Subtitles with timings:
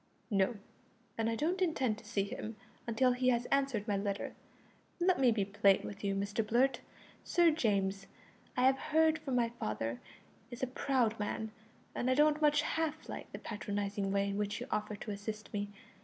[0.31, 0.55] "No,
[1.15, 2.55] and I don't intend to see him
[2.87, 4.33] until he has answered my letter.
[4.99, 6.79] Let me be plain with you, Mr Blurt.
[7.23, 8.07] Sir James,
[8.57, 9.99] I have heard from my father,
[10.49, 11.51] is a proud man,
[11.93, 15.53] and I don't much [half] like the patronising way in which he offered to assist
[15.53, 15.69] me.